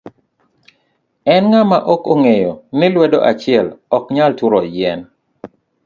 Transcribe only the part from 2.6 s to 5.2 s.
ni lwedo achiel ok nyal turo yien?